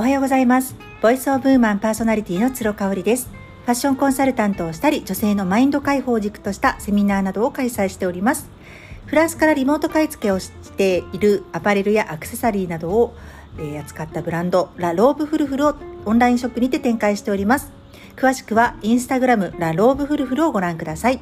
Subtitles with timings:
[0.00, 0.76] おはようございます。
[1.02, 3.28] Voice of Woman パーソナリティの鶴香織です。
[3.66, 8.48] ファッションコンサルタントをしたり女性のマインド解放軸としたセミナーなどを開催しております。
[9.04, 13.14] フランスからリモート買い付けをしているアパレルやアクセサリーなどを、
[13.58, 15.74] え、扱ったブランド、ラ・ローブフルフルを
[16.06, 17.70] オンラインショップにて展開しております。
[18.16, 21.20] 詳しくはインスタグラム、ラ・ローブフルフルをご覧ください。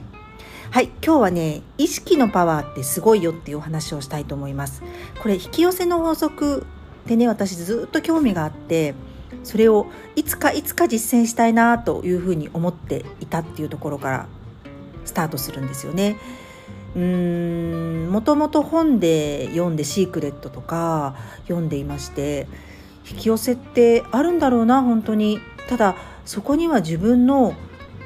[0.71, 4.85] はい、今日はね、意識のパワーってすごいよっていうお話をしたいと思います。
[5.21, 6.65] これ、引き寄せの法則
[7.09, 8.95] でね私ずっと興味があって
[9.43, 14.27] それをいつかいつか実践したいなというふうに思っていたっていうところから
[15.05, 16.17] スタートするんですよね。
[16.95, 22.47] うーんもともと本で読んで「シークレット」とか読んでいまして
[23.11, 27.55] 引き寄せってあるんだろうな本当にただそこには自分の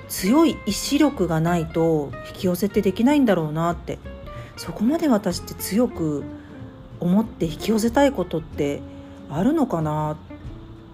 [0.08, 3.98] 強い意志力がないと引き寄せってできないんだろうなって
[4.56, 6.24] そこまで私って強く
[7.00, 8.82] 思って引き寄せたいことって
[9.34, 10.16] あるのかな？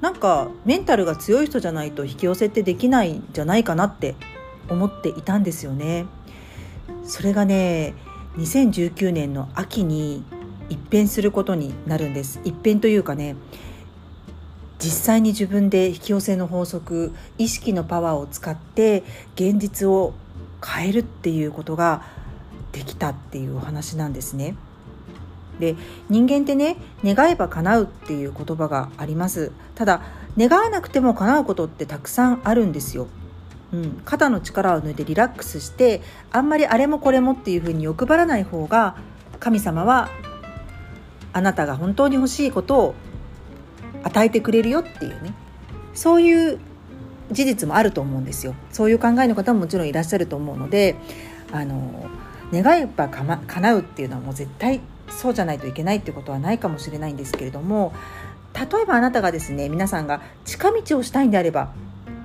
[0.00, 4.14] なんかメンタルが強い人じゃないと引き寄せってできないんじゃないかなって
[4.68, 6.06] 思っていたんですよね。
[7.04, 7.94] それがね
[8.36, 10.22] 2019年の秋に
[10.68, 13.36] 一変することになるんです一変というかね
[14.78, 19.02] 実際に自分で引き寄せの法則意識のパワーを使って
[19.34, 20.12] 現実を
[20.64, 22.04] 変えるっていうことが
[22.72, 24.54] できたっていうお話なんですね。
[25.58, 25.76] で
[26.08, 29.52] 人間ってね願えば叶うっていう言葉があります。
[29.74, 30.02] ただ
[30.36, 33.08] 願わなくても叶うことってたくさんあるんですよ、
[33.72, 36.00] うん、肩の力を抜いてリラックスして
[36.30, 38.96] あんまりあれもこれもっていうふうに欲張らない方が
[39.40, 40.10] 神様は
[41.32, 42.94] あなたが本当に欲しいことを
[44.04, 45.34] 与えてくれるよっていうね。
[45.94, 46.60] そういう
[47.32, 48.54] 事実もあると思うんですよ。
[48.70, 50.96] そういう考えの方ももちろんいらっしゃると思うので
[51.52, 52.06] あの
[52.52, 57.92] 願えば叶うっていうのはもう絶対そうじゃないといけないってことはないかもしれないんですけれども
[58.54, 61.72] 例えばあなたがですね皆さんが近道をしたいんであれば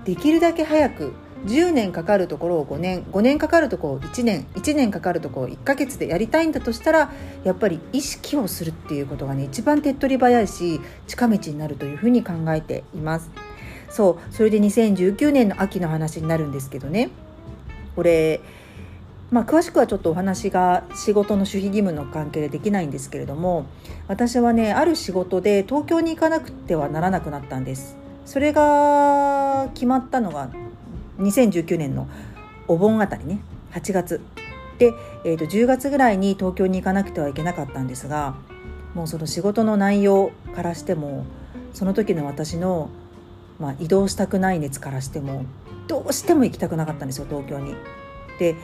[0.06, 1.14] できるだけ早く
[1.46, 7.12] 10年かかるところを5年5年かかるところを1年1年かかるところを1ヶ月でやりたいんだとしたら
[7.44, 13.30] やっぱり意識をするっていうことがね一番手っ取り早いし近道になるというふうに考えています。
[13.90, 17.10] そうそれで2019年の秋の話になるんですけどね。
[17.96, 18.42] これ
[19.34, 23.66] まあ、詳しくはちょっとお話が仕事の守秘義務の関係でできないんですけれども
[24.08, 30.52] 私はねある仕事で東京に行かなくてはならなくなったんですそれが決まったのが
[31.18, 32.08] 2019年の
[32.68, 33.40] お盆あたりね
[33.72, 34.22] 8月
[34.78, 34.94] で、
[35.26, 38.36] えー、と10月ぐらいに東京に行かなくてはいけなかったんですが
[38.94, 41.26] もうその仕事の内容からしても
[41.74, 42.92] その時の私の、
[43.60, 45.46] まあ、移動したくない熱からしても
[45.88, 47.74] どうしても行きたくなかったんですよ東京に。
[48.38, 48.56] で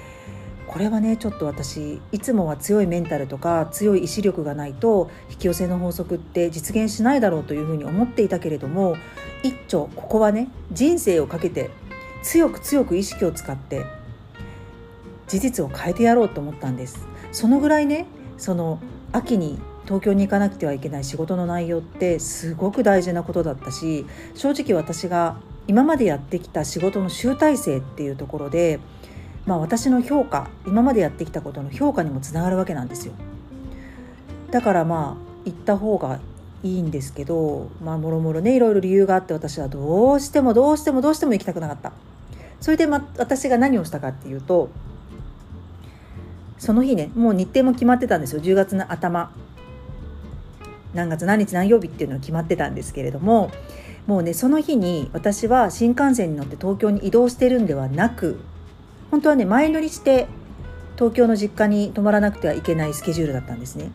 [0.69, 8.95] これはねちょっと私いつもは強いメンタルとか強い意志力がないと引き寄せの法則って実現しないだろうというふうに思っていたけれども
[9.41, 11.71] 一丁ここはね人生をかけて
[12.21, 13.83] 強く強く意識を使って
[15.27, 17.07] 事実を変えてやろうと思ったんです。
[17.31, 18.05] そのぐらいね
[18.37, 18.79] その
[19.11, 24.05] 秋に東京に行かなくてはいけない仕事の内容ってすごく大事なことだったし
[24.35, 25.37] 正直私が
[25.67, 28.79] 今までやってきた仕事の集大成っていうところで
[29.49, 33.13] まあ、私の評価今までやってきたことの評価にもつながるわけなんですよ。
[34.51, 36.19] だからまあ行った方が
[36.61, 41.93] いいんですけどまあもろもろねいろいろ理由があって私はどうしてもどうしてもどうしても行きたくなかった。
[42.61, 44.69] それで、ま、私が何をしたかっていうと
[46.59, 48.43] その日ねもう日程も決まってたんですよ。
[48.43, 49.31] 10月の頭。
[50.93, 53.49] 何月何日何曜日っていうのが決まってたんですけれども
[54.05, 58.39] もうねその日に私は新幹線に乗って東京に移動してるんではなく
[59.11, 60.27] 本当はね前乗りして
[60.95, 63.91] 東京の実家に泊まらなくてはいけないスケジュールだったんですね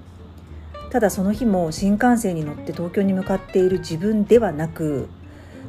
[0.91, 5.09] ただその日も新幹線に乗って東京に向かっている自分ではなく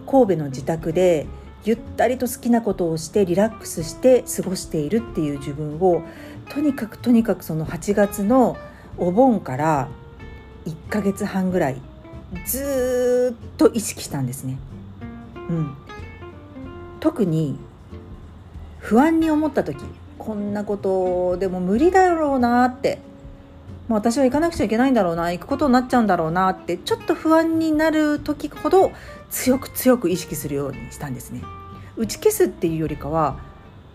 [0.06, 1.26] 神戸の自宅で
[1.64, 6.04] ゆったりと好きなことをしてリラックスして過ごしているっていう自分を
[6.50, 8.56] とにかくとにかくその8月の
[8.98, 9.90] お盆から
[10.66, 11.82] 1ヶ月半ぐらい
[12.46, 14.58] ずっと意識したんですね。
[15.50, 15.76] うん、
[17.00, 17.58] 特に
[18.86, 19.84] 不安に思った時
[20.20, 23.00] こんなことでも無理だろうなって、
[23.88, 28.92] まあ、私は行かなくちゃいけないんだろうな行くことになっちゃうんだろうなってちょっと不安になる時ほど
[29.32, 31.42] 強く強く意識するようにしたんですね。
[31.98, 33.40] 打ち消すっていうよりかは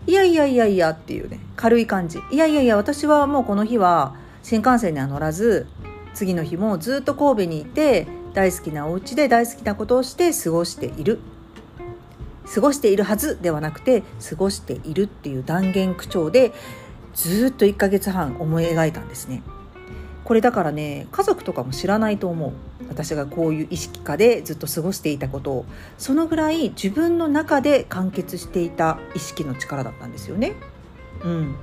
[0.07, 2.19] いやいやいやいやっていうね軽い感じ。
[2.29, 5.67] いやいやいや私はもうこの日は新幹線には乗らず
[6.13, 11.19] 次の日もずっと神戸にいて大好きなお家で大好きなことをして過ごしている。
[12.53, 16.53] 過ごしているはずではなくて過ごしているっていう断言口調で
[17.13, 19.41] ずっと1ヶ月半思い描いたんですね。
[20.23, 22.51] これだからね家族とかも知らないと思う
[22.87, 25.65] 私がこういう意識下でずっと過ごしていたことを
[25.97, 30.53] そのぐらい自分の中で完結していた意識の力だったんですよね。
[31.23, 31.55] うん、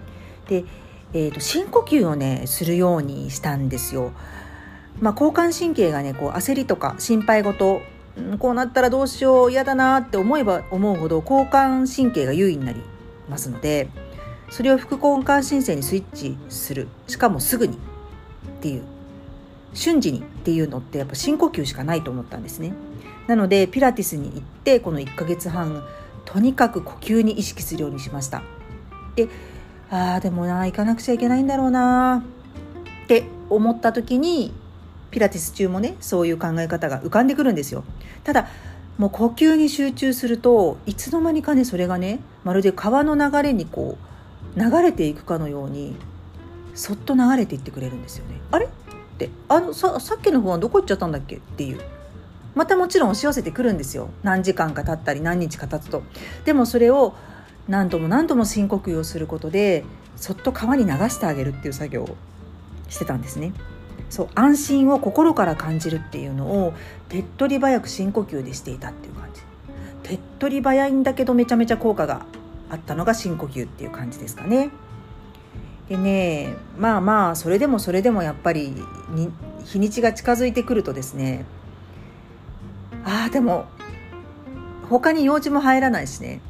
[0.49, 0.64] で、
[1.12, 4.12] えーと、深呼吸をねするようにしたんですよ。
[5.00, 7.81] まあ、交感神経がねこう焦りとか心配事
[8.38, 12.81] こうなったらどうしよう嫌だなって思えば思うほど交感神経が優位になり
[13.29, 13.88] ますので
[14.50, 16.88] それを副交感神経にスイッチする。
[17.06, 17.75] しかもすぐに。
[17.75, 17.76] っ
[18.61, 18.82] ていう。
[19.75, 22.73] 瞬時にっていうのってやっぱ深呼吸しかないと思ったんですね。
[23.26, 25.85] なのでピラティスに行ってこの1ヶ月半
[26.25, 28.43] とにかく呼吸に意識するようにしました。
[29.15, 29.29] で
[29.91, 32.25] ああでもな行かなくちゃいけないんだろうな
[33.05, 34.55] って思った時に
[35.10, 37.84] ピラティス中もねそういう考え方が浮かんでくるんですよ。
[38.25, 38.49] ただ
[38.99, 43.96] もう呼吸に集中するといつの間にかねそれがねまるで川の流れにこ
[44.56, 45.94] う流れていくかのように
[46.75, 48.40] そっと流れていってくれるんですよね。
[48.50, 48.66] あれ？
[48.66, 48.69] っ
[49.19, 51.37] てあのささっきの方はどこ行っちゃったんだっけ？
[51.37, 51.81] っていう。
[52.55, 54.10] またもちろん押し寄せてくるんですよ。
[54.22, 56.02] 何時間か経ったり何日か経つと。
[56.44, 57.14] でもそれを
[57.69, 59.84] 何度も何度も深呼吸をすることで
[60.16, 62.16] そっと川に流してあげるっていう作業を
[62.88, 63.52] してたんですね。
[64.10, 66.75] そう安心を心から感じるっていうのを
[67.08, 69.43] 手っ取り早く深呼吸でしていたっていう感じ。
[70.02, 72.25] 手っ取り早いんだけどめちゃめちゃ効果が
[72.70, 74.70] あったのが深呼吸っていう感じですかね。
[75.88, 78.75] でねまあまあそれでもそれでもやっぱり
[79.10, 79.31] に
[79.64, 81.44] 日にちが近づいてくるとですね
[83.05, 83.66] ああでも
[84.88, 86.40] 他に用事も入らないしね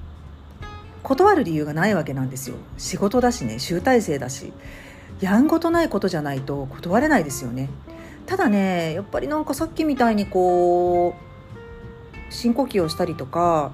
[1.02, 2.56] 断る理由がないわけなんですよ。
[2.76, 4.52] 仕事だしね集大成だし。
[5.20, 7.68] やんごとないことじゃないと断れないですよね
[8.26, 13.72] ただねやっぱりなんかさっきみたいにこう深呼吸をしたりとか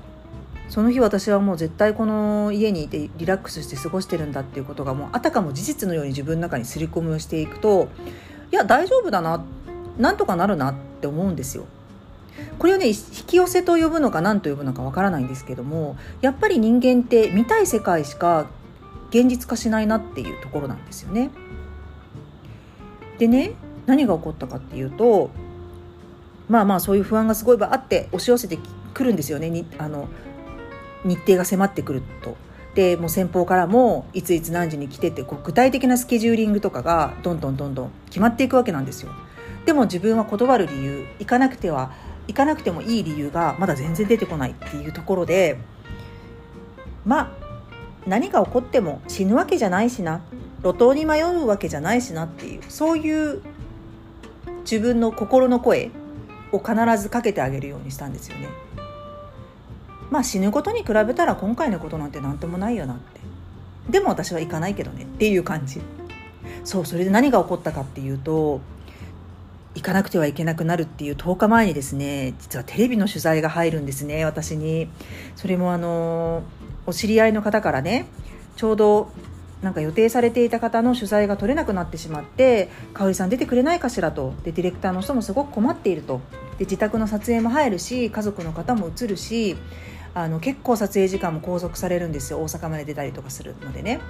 [0.69, 7.89] その日私はもう絶対この家にいてリラックスして過ごしてるんだっていうことがもうあたかも事実のように自分の中に刷り込みをしていくと
[8.51, 9.45] いや大丈夫だな
[9.99, 11.67] なんとかなるなって思うんですよ。
[12.59, 12.95] これをね引
[13.27, 18.47] き寄せと呼ぶのか何と呼ぶのかわからないんですけどもやっぱり人間って見たい世界しか
[19.15, 21.31] 現実化しないなっていうところなんですよね。
[23.19, 23.53] でね
[23.87, 25.31] 何が起こったかっていうと
[26.49, 28.59] まあまあそういう不安がすごいあって押し寄せて
[28.93, 30.09] くるんですよねにあの
[31.05, 32.37] 日程が迫ってくると。
[32.75, 39.13] でもう先方からもいついつ何時に来てってこう具体的なスケジューリングとかがどんどんどんどん決まっていくわけなんですよ。
[39.65, 41.93] でも自分は断る理由行かなくては
[42.27, 45.57] 行かなくてもいい理由がまだ全然出てこないっていうところで
[47.05, 47.44] まあ
[48.07, 50.21] 何が起こっても死ぬわけじゃないしな。
[50.63, 53.43] 路頭に迷うわけじゃないしなっていうそういう
[54.63, 55.91] 自分の心の声
[56.53, 58.49] を必ずかけてあげるようにしたんですよね。
[60.11, 63.21] まあ死ぬことに比べたら今回のことなんて何ともないよなって。
[63.91, 65.81] でも私は行かないけどねっていう感じ。
[66.65, 68.61] そうそれで何が起こったかっていうと
[69.75, 74.89] 行かなくてはいけなくなるっていう10日前にですね実はテレビの取材が入るんですね私に。
[75.37, 76.43] それもあの
[76.87, 78.07] お知り合いの方からね
[78.57, 79.11] ちょうど
[79.63, 84.35] なんか予定されていた方の取材が取れなくなってしまって「香織さん出てくれないかしら」と。
[84.45, 86.21] でディレクターの人もすごく困っていると。
[86.59, 89.57] で自宅の撮影も入るし家族の方も映るし
[90.15, 92.39] あの結構撮影時間も拘束されるんですよ。
[92.41, 94.01] 大阪まで出たりとかするのでね。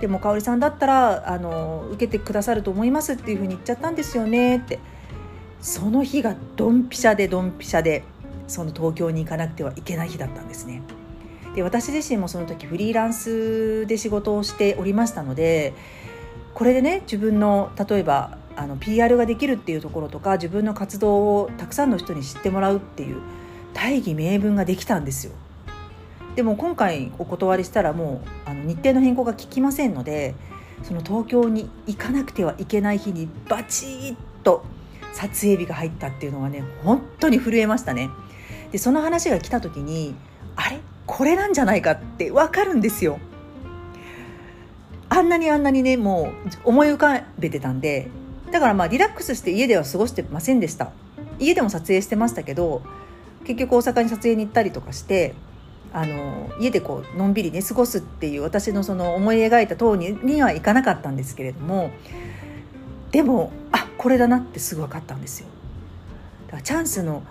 [0.00, 4.56] でも香織さんだったらあの受けてくださると思いますっていうふうに言っちゃったんですよね。
[4.56, 4.78] って。
[5.60, 8.04] その日がドンピシャでドンピシャで
[8.46, 10.80] その東京に行かなくてはいけない日だったんですね。
[11.56, 15.72] で私自身もその時フリーランスで仕事をしておりましたので
[16.54, 23.20] これでね自分の例えばあの PR ができるっていうところとか自分の活動をたくさんの人に知ってもらうっていう
[23.72, 25.32] 大義名分ができたんですよ。
[26.34, 30.34] でも今回お断りしたらもうあの日程の変更が効きませんので
[30.82, 34.62] その東京に行かなくてはいけない日にバチッと
[35.14, 38.10] 撮影日が入ったっていうのはね本当に震えましたね。
[38.72, 40.14] でその話が来た時に
[40.54, 40.80] あれ？
[41.06, 43.18] これなんじゃないかって分かるんですよ
[45.08, 46.32] あんなにあんなにねも
[46.64, 48.08] う思い浮かべてたんで
[48.50, 50.90] だからまあリラックスして家では過ごしてませんでした
[51.38, 52.82] 家でも撮影してましたけど
[53.44, 55.34] 結局大阪に撮影に行ったりとかして
[55.92, 61.90] あの家でこうのんびりね過ごすっていう私のその思い描いた通りにはいかなかったんですけれども
[63.12, 65.46] でもあこれだなってすぐ分かったんですよ。
[66.48, 67.22] だからチャンスの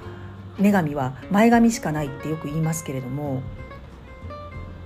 [0.58, 3.44] 女神は前髪しかないってよく言いますけれども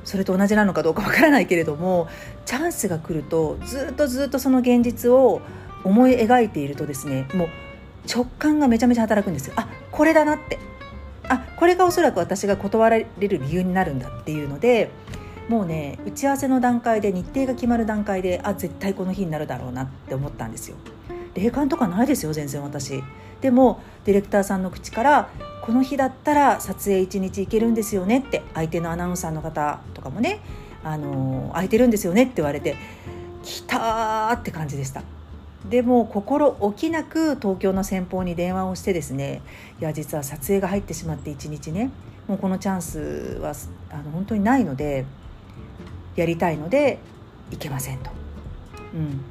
[0.09, 2.07] それと同じなのかどうかわからないけれども
[2.43, 5.39] チャンスが来るとずっとずっとその現実を
[5.83, 7.49] 思い描いているとですねもう
[8.11, 10.57] 直感がめちゃめちゃ働くんですよあこれだなって
[11.25, 14.89] あこれがおそらく私が断られる理由になるんだっていうので
[15.47, 20.77] もうね打ち合わせの段階で日程が決まる段階であ絶対この日になるだろうなって思ったんですよ。
[21.41, 23.03] 霊感とかないですよ全然私。
[23.41, 25.29] でもディレクターさんの口から
[25.61, 30.41] この日だったら撮影1日行けるんですよねって相手のアナウンサーの方とかもね
[30.83, 32.75] あの空いてるんですよねって言われて
[33.43, 35.03] 来たって感じでした。
[35.69, 39.41] でも心置きなく東京の先方に電話をしてですね
[39.79, 41.91] いや実は撮影が入ってしまって1日ね
[42.27, 43.53] もうこのチャンスは
[43.91, 45.05] あの本当にないので
[46.15, 46.99] やりたいので
[47.51, 48.09] 行けませんと。
[48.93, 49.21] うん、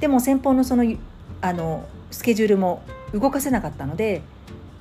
[0.00, 0.84] でも先方のその
[1.42, 2.82] あのスケジュールも
[3.12, 4.22] 動かせなかったので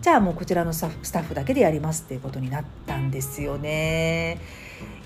[0.02, 4.40] じゃあもうこちらのスタッフだけでやりますっていうことになったんですよね。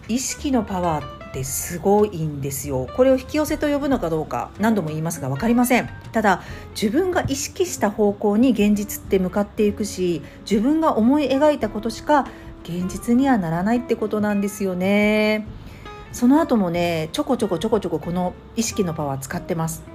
[0.08, 2.88] 意識のパワーってすごいんですよ。
[2.96, 5.90] これを引き寄せと呼ぶのかどうか何度も言いますが分かりません。
[6.12, 6.44] ただ
[6.80, 12.28] 自分が意識した方向に現実って向かっていくし自分が思い描いたことしか
[12.64, 15.48] 現実にはならないってことなんですよね。
[16.12, 19.95] その後もねちょこちょこちょこちょここの意識のパワー使ってます。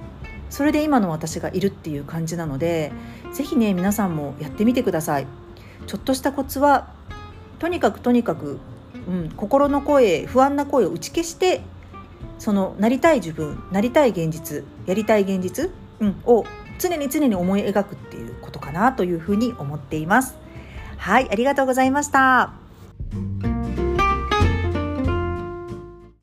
[0.51, 2.91] それで今の私がいるっていう感じなので
[3.33, 5.25] 是非ね皆さんもやってみてください
[5.87, 6.93] ちょっとしたコツは
[7.57, 8.59] とにかくとにかく
[9.07, 11.61] うん、心の声不安な声を打ち消して
[12.39, 16.45] そのなりたい自分なりたい現実やりたい現実、うん、を
[16.79, 20.35] 常に常に思い描くっていうことかなというふうに思っています。
[20.97, 22.60] はい、ありがとうございました。